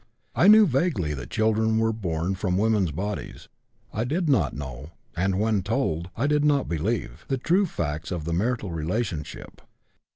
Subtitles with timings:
[0.33, 3.49] I knew vaguely that children were born from women's bodies;
[3.93, 8.25] I did not know and when told I did not believe the true facts of
[8.25, 9.61] the marital relationship.